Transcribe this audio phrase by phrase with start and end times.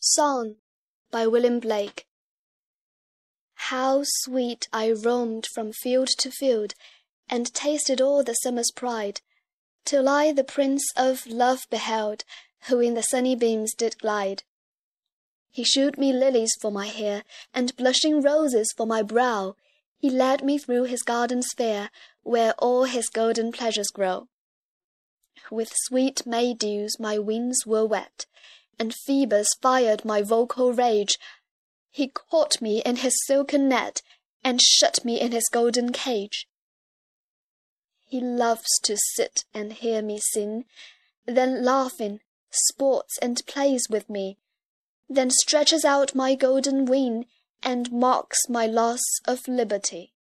[0.00, 0.58] Song
[1.10, 2.06] by William Blake
[3.54, 6.74] How sweet I roamed from field to field,
[7.28, 9.22] And tasted all the summer's pride,
[9.84, 12.22] Till I the Prince of Love beheld,
[12.68, 14.44] Who in the sunny beams did glide.
[15.50, 19.56] He shewed me lilies for my hair, And blushing roses for my brow;
[19.96, 21.90] He led me through his gardens fair,
[22.22, 24.28] Where all his golden pleasures grow.
[25.50, 28.26] With sweet May dews my wings were wet
[28.78, 31.18] and Phoebus fired my vocal rage.
[31.90, 34.02] He caught me in his silken net,
[34.44, 36.48] and shut me in his golden cage.
[38.04, 40.64] He loves to sit and hear me sing,
[41.26, 42.20] then laughing,
[42.50, 44.38] sports and plays with me,
[45.08, 47.26] then stretches out my golden wing,
[47.62, 50.12] and mocks my loss of liberty.